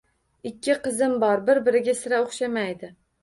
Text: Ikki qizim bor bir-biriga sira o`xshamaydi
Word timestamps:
Ikki 0.49 0.75
qizim 0.87 1.13
bor 1.25 1.45
bir-biriga 1.51 1.95
sira 2.01 2.23
o`xshamaydi 2.31 2.93